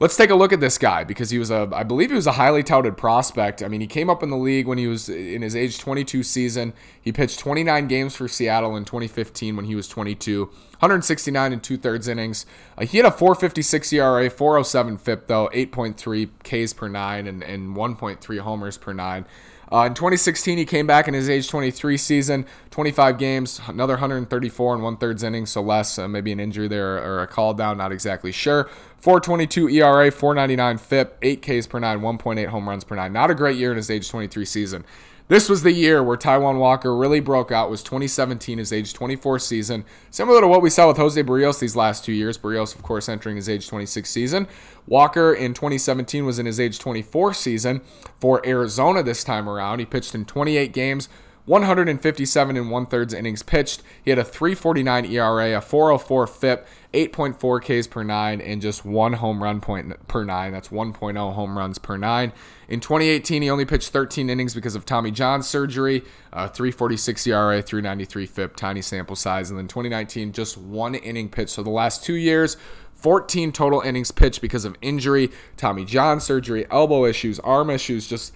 Let's 0.00 0.16
take 0.16 0.30
a 0.30 0.34
look 0.34 0.52
at 0.52 0.58
this 0.58 0.78
guy 0.78 1.04
because 1.04 1.30
he 1.30 1.38
was 1.38 1.52
a, 1.52 1.68
I 1.72 1.84
believe 1.84 2.10
he 2.10 2.16
was 2.16 2.26
a 2.26 2.32
highly 2.32 2.64
touted 2.64 2.96
prospect. 2.96 3.62
I 3.62 3.68
mean, 3.68 3.80
he 3.80 3.86
came 3.86 4.10
up 4.10 4.20
in 4.24 4.30
the 4.30 4.36
league 4.36 4.66
when 4.66 4.76
he 4.76 4.88
was 4.88 5.08
in 5.08 5.42
his 5.42 5.54
age 5.54 5.78
22 5.78 6.24
season. 6.24 6.72
He 7.00 7.12
pitched 7.12 7.38
29 7.38 7.86
games 7.86 8.16
for 8.16 8.26
Seattle 8.26 8.74
in 8.74 8.84
2015 8.84 9.54
when 9.54 9.64
he 9.66 9.76
was 9.76 9.86
22, 9.86 10.46
169 10.46 11.52
and 11.52 11.62
two 11.62 11.76
thirds 11.76 12.08
innings. 12.08 12.46
Uh, 12.76 12.84
he 12.84 12.96
had 12.96 13.06
a 13.06 13.12
456 13.12 13.92
ERA, 13.92 14.28
407 14.28 14.98
FIP 14.98 15.28
though, 15.28 15.48
8.3 15.54 16.30
Ks 16.42 16.72
per 16.72 16.88
nine, 16.88 17.28
and, 17.28 17.44
and 17.44 17.76
1.3 17.76 18.38
homers 18.40 18.76
per 18.76 18.92
nine. 18.92 19.24
Uh, 19.72 19.86
in 19.86 19.94
2016, 19.94 20.58
he 20.58 20.66
came 20.66 20.86
back 20.86 21.08
in 21.08 21.14
his 21.14 21.30
age 21.30 21.48
23 21.48 21.96
season, 21.96 22.44
25 22.70 23.16
games, 23.16 23.58
another 23.66 23.94
134 23.94 24.74
and 24.74 24.82
one 24.82 24.98
thirds 24.98 25.22
innings, 25.22 25.50
so 25.50 25.62
less, 25.62 25.98
uh, 25.98 26.06
maybe 26.06 26.30
an 26.30 26.38
injury 26.38 26.68
there 26.68 27.02
or 27.02 27.22
a 27.22 27.26
call 27.26 27.54
down, 27.54 27.78
not 27.78 27.90
exactly 27.90 28.32
sure. 28.32 28.68
422 28.98 29.70
ERA, 29.70 30.10
499 30.10 30.76
FIP, 30.76 31.16
8 31.22 31.40
Ks 31.40 31.66
per 31.66 31.78
nine, 31.78 32.00
1.8 32.00 32.48
home 32.48 32.68
runs 32.68 32.84
per 32.84 32.94
nine. 32.94 33.14
Not 33.14 33.30
a 33.30 33.34
great 33.34 33.56
year 33.56 33.70
in 33.70 33.78
his 33.78 33.90
age 33.90 34.10
23 34.10 34.44
season. 34.44 34.84
This 35.28 35.48
was 35.48 35.62
the 35.62 35.72
year 35.72 36.02
where 36.02 36.16
Taijuan 36.16 36.58
Walker 36.58 36.94
really 36.94 37.20
broke 37.20 37.50
out. 37.50 37.70
Was 37.70 37.82
2017, 37.82 38.58
his 38.58 38.72
age 38.72 38.92
24 38.92 39.38
season, 39.38 39.84
similar 40.10 40.40
to 40.40 40.48
what 40.48 40.62
we 40.62 40.68
saw 40.68 40.88
with 40.88 40.96
Jose 40.96 41.22
Berrios 41.22 41.60
these 41.60 41.76
last 41.76 42.04
two 42.04 42.12
years. 42.12 42.36
Berrios, 42.36 42.74
of 42.74 42.82
course, 42.82 43.08
entering 43.08 43.36
his 43.36 43.48
age 43.48 43.68
26 43.68 44.10
season. 44.10 44.46
Walker 44.86 45.32
in 45.32 45.54
2017 45.54 46.26
was 46.26 46.38
in 46.38 46.46
his 46.46 46.58
age 46.58 46.78
24 46.78 47.34
season 47.34 47.80
for 48.20 48.46
Arizona 48.46 49.02
this 49.02 49.24
time 49.24 49.48
around. 49.48 49.78
He 49.78 49.86
pitched 49.86 50.14
in 50.14 50.24
28 50.24 50.72
games, 50.72 51.08
157 51.44 52.56
and 52.56 52.70
one 52.70 52.86
thirds 52.86 53.12
innings 53.12 53.42
pitched. 53.42 53.82
He 54.04 54.10
had 54.10 54.18
a 54.18 54.24
349 54.24 55.06
ERA, 55.06 55.56
a 55.56 55.60
404 55.60 56.26
FIP, 56.28 56.66
8.4 56.94 57.80
Ks 57.80 57.86
per 57.88 58.04
nine, 58.04 58.40
and 58.40 58.62
just 58.62 58.84
one 58.84 59.14
home 59.14 59.42
run 59.42 59.60
point 59.60 60.06
per 60.06 60.24
nine. 60.24 60.52
That's 60.52 60.68
1.0 60.68 61.34
home 61.34 61.58
runs 61.58 61.78
per 61.78 61.96
nine. 61.96 62.32
In 62.68 62.78
2018, 62.78 63.42
he 63.42 63.50
only 63.50 63.64
pitched 63.64 63.90
13 63.90 64.30
innings 64.30 64.54
because 64.54 64.76
of 64.76 64.86
Tommy 64.86 65.10
John 65.10 65.42
surgery, 65.42 66.04
uh, 66.32 66.48
346 66.48 67.26
ERA, 67.26 67.60
393 67.60 68.26
FIP, 68.26 68.56
tiny 68.56 68.82
sample 68.82 69.16
size. 69.16 69.50
And 69.50 69.58
then 69.58 69.66
2019, 69.66 70.32
just 70.32 70.56
one 70.56 70.94
inning 70.94 71.28
pitch. 71.28 71.48
So 71.50 71.62
the 71.62 71.70
last 71.70 72.04
two 72.04 72.14
years, 72.14 72.56
14 72.94 73.50
total 73.50 73.80
innings 73.80 74.12
pitched 74.12 74.40
because 74.40 74.64
of 74.64 74.76
injury, 74.80 75.32
Tommy 75.56 75.84
John 75.84 76.20
surgery, 76.20 76.66
elbow 76.70 77.04
issues, 77.04 77.40
arm 77.40 77.68
issues, 77.68 78.06
just 78.06 78.32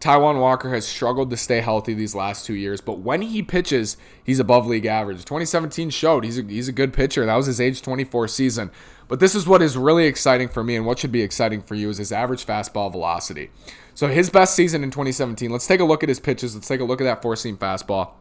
Taijuan 0.00 0.40
Walker 0.40 0.72
has 0.72 0.88
struggled 0.88 1.28
to 1.28 1.36
stay 1.36 1.60
healthy 1.60 1.92
these 1.92 2.14
last 2.14 2.46
two 2.46 2.54
years, 2.54 2.80
but 2.80 3.00
when 3.00 3.20
he 3.20 3.42
pitches, 3.42 3.98
he's 4.24 4.38
above 4.38 4.66
league 4.66 4.86
average. 4.86 5.18
2017 5.18 5.90
showed 5.90 6.24
he's 6.24 6.38
a, 6.38 6.42
he's 6.42 6.68
a 6.68 6.72
good 6.72 6.94
pitcher. 6.94 7.26
That 7.26 7.36
was 7.36 7.44
his 7.44 7.60
age 7.60 7.82
24 7.82 8.26
season. 8.28 8.70
But 9.08 9.20
this 9.20 9.34
is 9.34 9.46
what 9.46 9.60
is 9.60 9.76
really 9.76 10.06
exciting 10.06 10.48
for 10.48 10.64
me 10.64 10.74
and 10.74 10.86
what 10.86 10.98
should 10.98 11.12
be 11.12 11.20
exciting 11.20 11.60
for 11.60 11.74
you 11.74 11.90
is 11.90 11.98
his 11.98 12.12
average 12.12 12.46
fastball 12.46 12.90
velocity. 12.90 13.50
So 13.94 14.06
his 14.06 14.30
best 14.30 14.54
season 14.54 14.82
in 14.82 14.90
2017, 14.90 15.50
let's 15.50 15.66
take 15.66 15.80
a 15.80 15.84
look 15.84 16.02
at 16.02 16.08
his 16.08 16.20
pitches. 16.20 16.54
Let's 16.54 16.68
take 16.68 16.80
a 16.80 16.84
look 16.84 17.02
at 17.02 17.04
that 17.04 17.20
four 17.20 17.36
seam 17.36 17.58
fastball. 17.58 18.12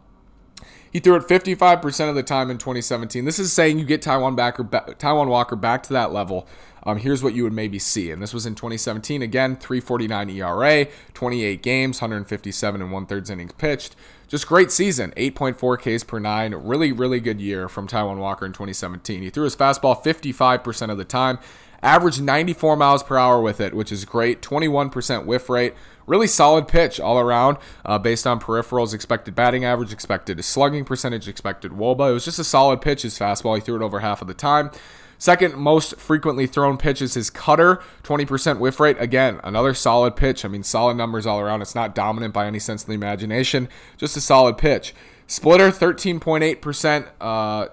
He 0.91 0.99
threw 0.99 1.15
it 1.15 1.27
55% 1.27 2.09
of 2.09 2.15
the 2.15 2.23
time 2.23 2.49
in 2.49 2.57
2017. 2.57 3.23
This 3.23 3.39
is 3.39 3.53
saying 3.53 3.79
you 3.79 3.85
get 3.85 4.01
Taijuan, 4.01 4.35
back 4.35 4.59
or 4.59 4.63
Taijuan 4.63 5.27
Walker 5.27 5.55
back 5.55 5.83
to 5.83 5.93
that 5.93 6.11
level 6.11 6.47
um, 6.83 6.97
here's 6.97 7.23
what 7.23 7.33
you 7.33 7.43
would 7.43 7.53
maybe 7.53 7.79
see. 7.79 8.11
And 8.11 8.21
this 8.21 8.33
was 8.33 8.45
in 8.45 8.55
2017. 8.55 9.21
Again, 9.21 9.55
349 9.55 10.29
ERA, 10.29 10.87
28 11.13 11.61
games, 11.61 12.01
157 12.01 12.81
and 12.81 12.91
one 12.91 13.05
thirds 13.05 13.29
innings 13.29 13.53
pitched. 13.53 13.95
Just 14.29 14.47
great 14.47 14.71
season, 14.71 15.11
8.4 15.17 15.97
Ks 15.97 16.03
per 16.03 16.19
nine. 16.19 16.53
Really, 16.53 16.91
really 16.91 17.19
good 17.19 17.41
year 17.41 17.67
from 17.67 17.87
Taijuan 17.87 18.17
Walker 18.17 18.45
in 18.45 18.53
2017. 18.53 19.23
He 19.23 19.31
threw 19.31 19.45
his 19.45 19.55
fastball 19.55 20.03
55% 20.03 20.91
of 20.91 20.99
the 20.99 21.03
time, 21.03 21.39
averaged 21.81 22.21
94 22.21 22.75
miles 22.75 23.01
per 23.01 23.17
hour 23.17 23.41
with 23.41 23.59
it, 23.59 23.73
which 23.73 23.91
is 23.91 24.05
great. 24.05 24.43
21% 24.43 25.25
whiff 25.25 25.49
rate. 25.49 25.73
Really 26.05 26.27
solid 26.27 26.67
pitch 26.67 26.99
all 26.99 27.19
around 27.19 27.57
uh, 27.83 27.97
based 27.97 28.27
on 28.27 28.39
peripherals, 28.39 28.93
expected 28.93 29.33
batting 29.33 29.65
average, 29.65 29.91
expected 29.91 30.43
slugging 30.45 30.85
percentage, 30.85 31.27
expected 31.27 31.71
wOBA. 31.71 32.11
It 32.11 32.13
was 32.13 32.25
just 32.25 32.39
a 32.39 32.43
solid 32.43 32.81
pitch, 32.81 33.01
his 33.01 33.17
fastball. 33.17 33.55
He 33.55 33.61
threw 33.61 33.77
it 33.77 33.81
over 33.81 33.99
half 33.99 34.21
of 34.21 34.27
the 34.27 34.33
time. 34.35 34.69
Second 35.19 35.55
most 35.55 35.97
frequently 35.97 36.47
thrown 36.47 36.77
pitch 36.77 37.01
is 37.01 37.13
his 37.13 37.29
cutter, 37.29 37.81
20% 38.03 38.57
whiff 38.57 38.79
rate. 38.79 38.95
Again, 38.99 39.41
another 39.43 39.73
solid 39.73 40.15
pitch. 40.15 40.45
I 40.45 40.47
mean, 40.47 40.63
solid 40.63 40.95
numbers 40.95 41.27
all 41.27 41.41
around. 41.41 41.61
It's 41.61 41.75
not 41.75 41.93
dominant 41.93 42.33
by 42.33 42.47
any 42.47 42.57
sense 42.57 42.83
of 42.83 42.87
the 42.87 42.93
imagination, 42.93 43.67
just 43.97 44.15
a 44.15 44.21
solid 44.21 44.57
pitch. 44.57 44.95
Splitter, 45.27 45.71
13.8% 45.71 47.09
uh, 47.19 47.67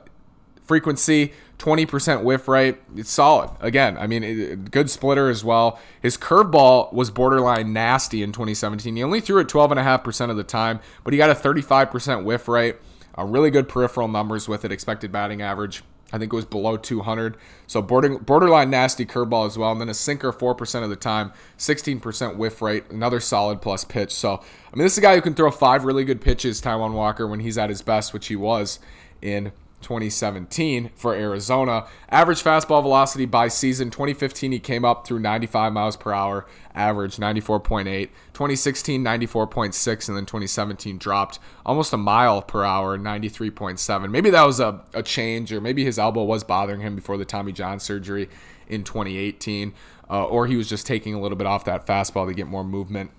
frequency, 0.60 1.32
20% 1.58 2.24
whiff 2.24 2.48
rate. 2.48 2.78
It's 2.96 3.12
solid. 3.12 3.50
Again, 3.60 3.96
I 3.96 4.08
mean, 4.08 4.24
it, 4.24 4.72
good 4.72 4.90
splitter 4.90 5.30
as 5.30 5.44
well. 5.44 5.78
His 6.02 6.18
curveball 6.18 6.92
was 6.92 7.12
borderline 7.12 7.72
nasty 7.72 8.24
in 8.24 8.32
2017. 8.32 8.96
He 8.96 9.02
only 9.04 9.20
threw 9.20 9.38
it 9.38 9.46
12.5% 9.46 10.30
of 10.30 10.36
the 10.36 10.44
time, 10.44 10.80
but 11.04 11.12
he 11.12 11.16
got 11.16 11.30
a 11.30 11.34
35% 11.34 12.24
whiff 12.24 12.48
rate. 12.48 12.76
Uh, 13.16 13.24
really 13.24 13.52
good 13.52 13.68
peripheral 13.68 14.08
numbers 14.08 14.48
with 14.48 14.64
it, 14.64 14.72
expected 14.72 15.12
batting 15.12 15.40
average 15.40 15.84
I 16.12 16.18
think 16.18 16.32
it 16.32 16.36
was 16.36 16.44
below 16.44 16.76
200. 16.76 17.36
So 17.66 17.82
border, 17.82 18.18
borderline 18.18 18.70
nasty 18.70 19.04
curveball 19.04 19.46
as 19.46 19.58
well. 19.58 19.72
And 19.72 19.80
then 19.80 19.88
a 19.88 19.94
sinker 19.94 20.32
4% 20.32 20.84
of 20.84 20.90
the 20.90 20.96
time, 20.96 21.32
16% 21.58 22.36
whiff 22.36 22.62
rate, 22.62 22.84
another 22.90 23.18
solid 23.18 23.60
plus 23.60 23.84
pitch. 23.84 24.12
So, 24.12 24.34
I 24.34 24.76
mean, 24.76 24.84
this 24.84 24.92
is 24.92 24.98
a 24.98 25.02
guy 25.02 25.14
who 25.16 25.20
can 25.20 25.34
throw 25.34 25.50
five 25.50 25.84
really 25.84 26.04
good 26.04 26.20
pitches, 26.20 26.60
Taijuan 26.62 26.92
Walker, 26.92 27.26
when 27.26 27.40
he's 27.40 27.58
at 27.58 27.70
his 27.70 27.82
best, 27.82 28.12
which 28.12 28.28
he 28.28 28.36
was 28.36 28.78
in 29.20 29.52
2017 29.86 30.90
for 30.96 31.14
Arizona. 31.14 31.86
Average 32.08 32.42
fastball 32.42 32.82
velocity 32.82 33.24
by 33.24 33.46
season 33.46 33.88
2015 33.88 34.50
he 34.50 34.58
came 34.58 34.84
up 34.84 35.06
through 35.06 35.20
95 35.20 35.72
miles 35.72 35.96
per 35.96 36.12
hour, 36.12 36.44
average 36.74 37.18
94.8. 37.18 38.08
2016 38.32 39.04
94.6 39.04 40.08
and 40.08 40.16
then 40.16 40.26
2017 40.26 40.98
dropped 40.98 41.38
almost 41.64 41.92
a 41.92 41.96
mile 41.96 42.42
per 42.42 42.64
hour, 42.64 42.98
93.7. 42.98 44.10
Maybe 44.10 44.28
that 44.30 44.42
was 44.42 44.58
a, 44.58 44.82
a 44.92 45.04
change 45.04 45.52
or 45.52 45.60
maybe 45.60 45.84
his 45.84 46.00
elbow 46.00 46.24
was 46.24 46.42
bothering 46.42 46.80
him 46.80 46.96
before 46.96 47.16
the 47.16 47.24
Tommy 47.24 47.52
John 47.52 47.78
surgery 47.78 48.28
in 48.66 48.82
2018 48.82 49.72
uh, 50.10 50.24
or 50.24 50.48
he 50.48 50.56
was 50.56 50.68
just 50.68 50.84
taking 50.84 51.14
a 51.14 51.20
little 51.20 51.38
bit 51.38 51.46
off 51.46 51.64
that 51.64 51.86
fastball 51.86 52.26
to 52.26 52.34
get 52.34 52.48
more 52.48 52.64
movement. 52.64 53.12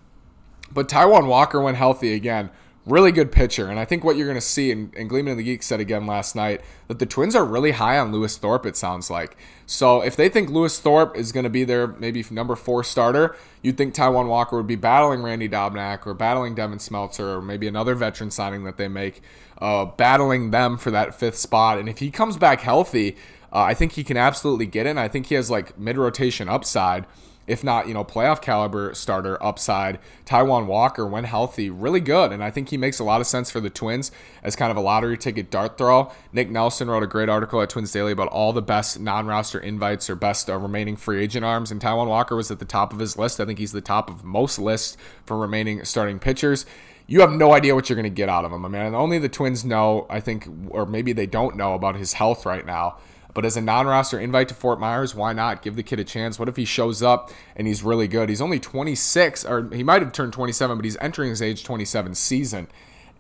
But 0.70 0.90
Taijuan 0.90 1.28
Walker 1.28 1.62
went 1.62 1.78
healthy 1.78 2.14
again 2.14 2.50
really 2.88 3.12
good 3.12 3.32
pitcher. 3.32 3.68
And 3.68 3.80
I 3.80 3.86
think 3.86 4.04
what 4.04 4.16
you're 4.16 4.26
going 4.26 4.36
to 4.36 4.42
see, 4.42 4.72
and, 4.72 4.94
and 4.96 5.10
Gleeman 5.10 5.32
and 5.32 5.40
the 5.40 5.44
Geek 5.44 5.62
said 5.62 5.80
again 5.80 6.08
last 6.08 6.36
night, 6.36 6.62
that 6.88 7.00
the 7.00 7.06
Twins 7.06 7.36
are 7.36 7.46
really 7.46 7.72
high 7.72 8.00
on 8.00 8.12
Lewis 8.12 8.38
Thorpe, 8.38 8.66
it 8.66 8.76
sounds 8.76 9.10
like. 9.10 9.38
So 9.66 10.02
if 10.02 10.16
they 10.16 10.30
think 10.30 10.50
Lewis 10.50 10.80
Thorpe 10.80 11.18
is 11.18 11.32
going 11.32 11.44
to 11.44 11.50
be 11.50 11.64
their 11.64 11.88
maybe 11.88 12.24
number 12.32 12.56
four 12.56 12.84
starter, 12.84 13.36
you'd 13.62 13.78
think 13.78 13.94
Taijuan 13.94 14.28
Walker 14.28 14.56
would 14.56 14.68
be 14.68 14.76
battling 14.76 15.22
Randy 15.22 15.50
Dobnak 15.50 16.08
or 16.08 16.14
battling 16.14 16.56
Devin 16.56 16.80
Smeltzer 16.80 17.38
or 17.38 17.42
maybe 17.42 17.68
another 17.68 17.94
veteran 17.94 18.32
signing 18.32 18.64
that 18.64 18.78
they 18.78 18.88
make, 18.88 19.22
uh, 19.60 19.86
battling 19.86 20.52
them 20.52 20.78
for 20.78 20.92
that 20.92 21.14
fifth 21.14 21.38
spot. 21.38 21.78
And 21.78 21.90
if 21.90 22.00
he 22.00 22.10
comes 22.10 22.38
back 22.38 22.62
healthy, 22.62 23.18
uh, 23.52 23.62
I 23.62 23.74
think 23.74 23.94
he 23.94 24.04
can 24.04 24.18
absolutely 24.18 24.66
get 24.66 24.86
in. 24.86 24.98
I 24.98 25.08
think 25.08 25.28
he 25.28 25.36
has 25.36 25.50
like 25.50 25.78
mid 25.78 25.98
rotation 25.98 26.50
upside 26.50 27.06
if 27.48 27.64
not, 27.64 27.88
you 27.88 27.94
know, 27.94 28.04
playoff 28.04 28.42
caliber 28.42 28.94
starter 28.94 29.42
upside. 29.42 30.00
Taijuan 30.26 30.66
Walker, 30.66 31.08
when 31.08 31.24
healthy, 31.24 31.70
really 31.70 32.02
good. 32.02 32.34
And 32.34 32.44
I 32.44 32.52
think 32.52 32.70
he 32.70 32.78
makes 32.78 33.00
a 33.00 33.06
lot 33.06 33.22
of 33.22 33.28
sense 33.28 33.50
for 33.50 33.62
the 33.62 33.70
Twins 33.70 34.12
as 34.44 34.58
kind 34.58 34.70
of 34.70 34.78
a 34.78 34.82
lottery 34.82 35.18
ticket 35.18 35.50
dart 35.50 35.78
throw. 35.78 36.12
Nick 36.34 36.50
Nelson 36.50 36.90
wrote 36.90 37.04
a 37.04 37.08
great 37.08 37.30
article 37.30 37.62
at 37.62 37.70
Twins 37.70 37.92
Daily 37.92 38.12
about 38.12 38.28
all 38.28 38.52
the 38.52 38.62
best 38.62 39.00
non 39.00 39.26
roster 39.26 39.60
invites 39.60 40.10
or 40.10 40.16
best 40.16 40.50
uh, 40.50 40.58
remaining 40.58 40.98
free 40.98 41.24
agent 41.24 41.46
arms. 41.46 41.72
And 41.72 41.82
Taijuan 41.82 42.08
Walker 42.08 42.36
was 42.36 42.52
at 42.52 42.60
the 42.60 42.66
top 42.66 42.92
of 42.92 43.00
his 43.00 43.18
list. 43.18 43.40
I 43.40 43.46
think 43.46 43.60
he's 43.60 43.72
the 43.72 43.82
top 43.82 44.10
of 44.10 44.26
most 44.26 44.60
lists 44.60 44.98
for 45.26 45.38
remaining 45.38 45.84
starting 45.86 46.20
pitchers 46.20 46.66
you 47.10 47.22
have 47.22 47.32
no 47.32 47.54
idea 47.54 47.74
what 47.74 47.90
you're 47.90 47.96
going 47.96 48.04
to 48.04 48.10
get 48.10 48.28
out 48.28 48.44
of 48.44 48.52
him. 48.52 48.66
I 48.66 48.68
mean, 48.68 48.94
only 48.94 49.18
the 49.18 49.30
Twins 49.30 49.64
know, 49.64 50.06
I 50.10 50.20
think, 50.20 50.46
or 50.68 50.86
maybe 50.86 51.14
they 51.14 51.26
don't 51.26 51.56
know 51.56 51.74
about 51.74 51.96
his 51.96 52.12
health 52.12 52.46
right 52.46 52.66
now. 52.66 52.98
But 53.38 53.46
as 53.46 53.56
a 53.56 53.62
non-roster 53.62 54.20
invite 54.20 54.48
to 54.48 54.56
Fort 54.56 54.80
Myers, 54.80 55.14
why 55.14 55.32
not 55.32 55.62
give 55.62 55.76
the 55.76 55.84
kid 55.84 56.00
a 56.00 56.04
chance? 56.04 56.40
What 56.40 56.50
if 56.50 56.56
he 56.56 56.66
shows 56.66 57.04
up 57.04 57.30
and 57.56 57.68
he's 57.68 57.84
really 57.84 58.08
good? 58.08 58.30
He's 58.30 58.42
only 58.42 58.60
26, 58.60 59.46
or 59.46 59.70
he 59.72 59.84
might 59.84 60.02
have 60.02 60.12
turned 60.12 60.34
27, 60.34 60.76
but 60.76 60.84
he's 60.84 60.98
entering 61.00 61.30
his 61.30 61.40
age 61.40 61.64
27 61.64 62.16
season. 62.16 62.68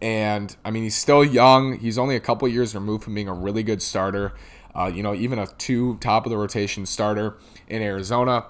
And 0.02 0.58
I 0.66 0.72
mean, 0.72 0.82
he's 0.82 0.96
still 0.96 1.24
young. 1.24 1.78
He's 1.78 2.00
only 2.00 2.16
a 2.16 2.20
couple 2.20 2.48
years 2.48 2.74
removed 2.74 3.04
from 3.04 3.14
being 3.14 3.28
a 3.28 3.34
really 3.34 3.62
good 3.62 3.80
starter. 3.80 4.34
Uh, 4.74 4.88
you 4.92 5.04
know, 5.04 5.14
even 5.14 5.38
a 5.38 5.46
two 5.46 5.98
top 5.98 6.26
of 6.26 6.32
the 6.32 6.38
rotation 6.38 6.88
starter 6.88 7.38
in 7.68 7.84
Arizona. 7.84 8.46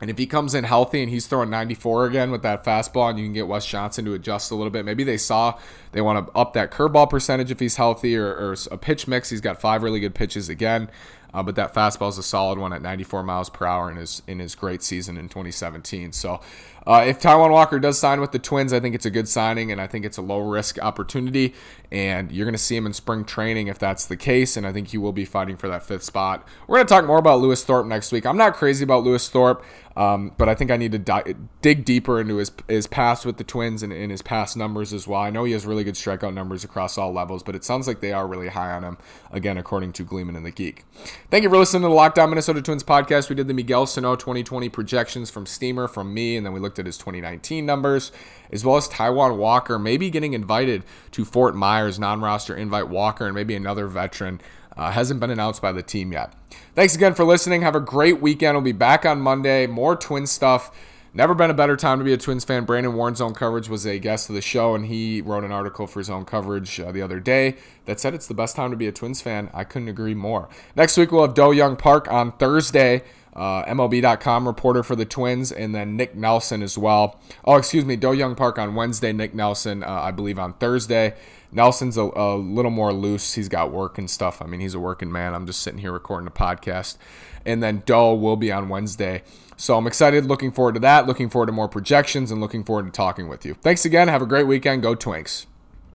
And 0.00 0.08
if 0.08 0.16
he 0.16 0.26
comes 0.26 0.54
in 0.54 0.64
healthy 0.64 1.02
and 1.02 1.10
he's 1.10 1.26
throwing 1.26 1.50
94 1.50 2.06
again 2.06 2.30
with 2.30 2.40
that 2.40 2.64
fastball, 2.64 3.10
and 3.10 3.18
you 3.18 3.26
can 3.26 3.34
get 3.34 3.46
Wes 3.46 3.66
Johnson 3.66 4.06
to 4.06 4.14
adjust 4.14 4.50
a 4.50 4.54
little 4.54 4.70
bit, 4.70 4.86
maybe 4.86 5.04
they 5.04 5.18
saw 5.18 5.58
they 5.96 6.02
want 6.02 6.26
to 6.26 6.38
up 6.38 6.52
that 6.52 6.70
curveball 6.70 7.08
percentage 7.08 7.50
if 7.50 7.58
he's 7.58 7.76
healthy 7.76 8.16
or, 8.16 8.28
or 8.28 8.56
a 8.70 8.76
pitch 8.76 9.08
mix. 9.08 9.30
He's 9.30 9.40
got 9.40 9.60
five 9.60 9.82
really 9.82 10.00
good 10.00 10.14
pitches 10.14 10.48
again. 10.48 10.90
Uh, 11.34 11.42
but 11.42 11.54
that 11.54 11.74
fastball 11.74 12.08
is 12.08 12.16
a 12.16 12.22
solid 12.22 12.58
one 12.58 12.72
at 12.72 12.80
94 12.80 13.22
miles 13.22 13.50
per 13.50 13.66
hour 13.66 13.90
in 13.90 13.96
his 13.98 14.22
in 14.26 14.38
his 14.38 14.54
great 14.54 14.82
season 14.82 15.18
in 15.18 15.28
2017. 15.28 16.12
So 16.12 16.40
uh, 16.86 17.04
if 17.06 17.20
Taijuan 17.20 17.50
Walker 17.50 17.80
does 17.80 17.98
sign 17.98 18.20
with 18.20 18.30
the 18.30 18.38
Twins, 18.38 18.72
I 18.72 18.78
think 18.78 18.94
it's 18.94 19.04
a 19.04 19.10
good 19.10 19.28
signing, 19.28 19.72
and 19.72 19.80
I 19.80 19.88
think 19.88 20.04
it's 20.04 20.18
a 20.18 20.22
low 20.22 20.38
risk 20.38 20.78
opportunity. 20.80 21.52
And 21.90 22.30
you're 22.30 22.46
going 22.46 22.54
to 22.54 22.58
see 22.58 22.76
him 22.76 22.86
in 22.86 22.92
spring 22.92 23.24
training 23.24 23.66
if 23.66 23.78
that's 23.78 24.06
the 24.06 24.16
case. 24.16 24.56
And 24.56 24.66
I 24.66 24.72
think 24.72 24.88
he 24.88 24.98
will 24.98 25.12
be 25.12 25.24
fighting 25.24 25.56
for 25.56 25.68
that 25.68 25.82
fifth 25.82 26.04
spot. 26.04 26.46
We're 26.66 26.76
going 26.76 26.86
to 26.86 26.94
talk 26.94 27.04
more 27.04 27.18
about 27.18 27.40
Lewis 27.40 27.64
Thorpe 27.64 27.86
next 27.86 28.12
week. 28.12 28.24
I'm 28.24 28.36
not 28.36 28.54
crazy 28.54 28.84
about 28.84 29.02
Lewis 29.02 29.28
Thorpe, 29.28 29.64
um, 29.96 30.32
but 30.38 30.48
I 30.48 30.54
think 30.54 30.70
I 30.70 30.76
need 30.76 30.92
to 30.92 30.98
di- 30.98 31.34
dig 31.60 31.84
deeper 31.84 32.20
into 32.20 32.36
his 32.36 32.52
his 32.68 32.86
past 32.86 33.26
with 33.26 33.36
the 33.36 33.44
Twins 33.44 33.82
and, 33.82 33.92
and 33.92 34.10
his 34.10 34.22
past 34.22 34.56
numbers 34.56 34.92
as 34.92 35.08
well. 35.08 35.20
I 35.20 35.30
know 35.30 35.44
he 35.44 35.52
has 35.52 35.66
really 35.66 35.84
good 35.86 35.94
strikeout 35.94 36.34
numbers 36.34 36.64
across 36.64 36.98
all 36.98 37.12
levels, 37.12 37.42
but 37.44 37.54
it 37.54 37.64
sounds 37.64 37.86
like 37.86 38.00
they 38.00 38.12
are 38.12 38.26
really 38.26 38.48
high 38.48 38.72
on 38.72 38.82
him. 38.82 38.98
Again, 39.30 39.56
according 39.56 39.92
to 39.94 40.04
Gleeman 40.04 40.36
and 40.36 40.44
the 40.44 40.50
Geek. 40.50 40.84
Thank 41.30 41.44
you 41.44 41.48
for 41.48 41.56
listening 41.56 41.82
to 41.82 41.88
the 41.88 41.94
Locked 41.94 42.18
On 42.18 42.28
Minnesota 42.28 42.60
Twins 42.60 42.82
podcast. 42.82 43.28
We 43.28 43.36
did 43.36 43.46
the 43.46 43.54
Miguel 43.54 43.86
Sano 43.86 44.16
2020 44.16 44.68
projections 44.68 45.30
from 45.30 45.46
Steamer 45.46 45.86
from 45.86 46.12
me, 46.12 46.36
and 46.36 46.44
then 46.44 46.52
we 46.52 46.58
looked 46.58 46.80
at 46.80 46.86
his 46.86 46.98
2019 46.98 47.64
numbers, 47.64 48.10
as 48.50 48.64
well 48.64 48.76
as 48.76 48.88
Taijuan 48.88 49.36
Walker 49.36 49.78
maybe 49.78 50.10
getting 50.10 50.32
invited 50.32 50.82
to 51.12 51.24
Fort 51.24 51.54
Myers, 51.54 51.98
non 51.98 52.20
roster 52.20 52.54
invite 52.54 52.88
Walker, 52.88 53.26
and 53.26 53.34
maybe 53.34 53.54
another 53.54 53.86
veteran. 53.86 54.40
Uh, 54.76 54.90
hasn't 54.90 55.20
been 55.20 55.30
announced 55.30 55.62
by 55.62 55.72
the 55.72 55.82
team 55.82 56.12
yet. 56.12 56.34
Thanks 56.74 56.94
again 56.94 57.14
for 57.14 57.24
listening. 57.24 57.62
Have 57.62 57.74
a 57.74 57.80
great 57.80 58.20
weekend. 58.20 58.56
We'll 58.56 58.62
be 58.62 58.72
back 58.72 59.06
on 59.06 59.20
Monday. 59.20 59.66
More 59.66 59.96
twin 59.96 60.26
stuff 60.26 60.70
Never 61.16 61.34
been 61.34 61.48
a 61.48 61.54
better 61.54 61.78
time 61.78 61.98
to 61.98 62.04
be 62.04 62.12
a 62.12 62.18
Twins 62.18 62.44
fan. 62.44 62.66
Brandon 62.66 62.92
Warne's 62.92 63.18
Zone 63.18 63.32
Coverage 63.32 63.70
was 63.70 63.86
a 63.86 63.98
guest 63.98 64.28
of 64.28 64.34
the 64.34 64.42
show, 64.42 64.74
and 64.74 64.84
he 64.84 65.22
wrote 65.22 65.44
an 65.44 65.50
article 65.50 65.86
for 65.86 66.00
his 66.00 66.08
Zone 66.08 66.26
Coverage 66.26 66.78
uh, 66.78 66.92
the 66.92 67.00
other 67.00 67.20
day 67.20 67.56
that 67.86 67.98
said 67.98 68.12
it's 68.12 68.26
the 68.26 68.34
best 68.34 68.54
time 68.54 68.70
to 68.70 68.76
be 68.76 68.86
a 68.86 68.92
Twins 68.92 69.22
fan. 69.22 69.48
I 69.54 69.64
couldn't 69.64 69.88
agree 69.88 70.12
more. 70.12 70.50
Next 70.74 70.94
week, 70.98 71.10
we'll 71.10 71.22
have 71.22 71.32
Do-Hyoung 71.32 71.78
Park 71.78 72.06
on 72.12 72.32
Thursday. 72.32 73.02
Uh, 73.32 73.64
MLB.com 73.64 74.46
reporter 74.46 74.82
for 74.82 74.94
the 74.94 75.06
Twins, 75.06 75.50
and 75.50 75.74
then 75.74 75.96
Nick 75.96 76.14
Nelson 76.14 76.62
as 76.62 76.76
well. 76.76 77.18
Oh, 77.46 77.56
excuse 77.56 77.86
me, 77.86 77.96
Do-Hyoung 77.96 78.36
Park 78.36 78.58
on 78.58 78.74
Wednesday, 78.74 79.14
Nick 79.14 79.34
Nelson, 79.34 79.84
uh, 79.84 79.88
I 79.88 80.10
believe, 80.10 80.38
on 80.38 80.52
Thursday. 80.52 81.14
Nelson's 81.52 81.96
a, 81.96 82.02
a, 82.02 82.36
little 82.36 82.70
more 82.70 82.92
loose. 82.92 83.34
He's 83.34 83.48
got 83.48 83.70
work 83.70 83.98
and 83.98 84.10
stuff. 84.10 84.42
I 84.42 84.46
mean, 84.46 84.60
he's 84.60 84.74
a 84.74 84.80
working 84.80 85.10
man. 85.10 85.34
I'm 85.34 85.46
just 85.46 85.62
sitting 85.62 85.80
here 85.80 85.92
recording 85.92 86.26
a 86.26 86.30
podcast. 86.30 86.96
And 87.44 87.62
then 87.62 87.82
Doe 87.86 88.14
will 88.14 88.36
be 88.36 88.50
on 88.50 88.68
Wednesday. 88.68 89.22
So 89.56 89.78
I'm 89.78 89.86
excited, 89.86 90.26
looking 90.26 90.52
forward 90.52 90.74
to 90.74 90.80
that, 90.80 91.06
looking 91.06 91.30
forward 91.30 91.46
to 91.46 91.52
more 91.52 91.68
projections, 91.68 92.30
and 92.30 92.40
looking 92.40 92.62
forward 92.62 92.84
to 92.86 92.92
talking 92.92 93.28
with 93.28 93.46
you. 93.46 93.54
Thanks 93.54 93.84
again. 93.84 94.08
Have 94.08 94.20
a 94.20 94.26
great 94.26 94.46
weekend. 94.46 94.82
Go 94.82 94.94
Twinks. 94.94 95.46